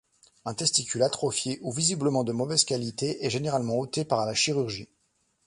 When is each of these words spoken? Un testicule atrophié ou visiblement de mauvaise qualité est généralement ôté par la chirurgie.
Un 0.45 0.55
testicule 0.55 1.03
atrophié 1.03 1.59
ou 1.61 1.71
visiblement 1.71 2.23
de 2.23 2.31
mauvaise 2.31 2.63
qualité 2.63 3.23
est 3.23 3.29
généralement 3.29 3.77
ôté 3.77 4.03
par 4.03 4.25
la 4.25 4.33
chirurgie. 4.33 4.89